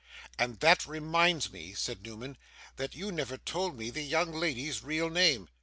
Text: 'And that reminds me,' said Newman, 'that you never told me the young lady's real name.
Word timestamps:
'And 0.39 0.59
that 0.61 0.87
reminds 0.87 1.51
me,' 1.53 1.75
said 1.75 2.01
Newman, 2.01 2.35
'that 2.77 2.95
you 2.95 3.11
never 3.11 3.37
told 3.37 3.77
me 3.77 3.91
the 3.91 4.01
young 4.01 4.31
lady's 4.33 4.81
real 4.81 5.11
name. 5.11 5.47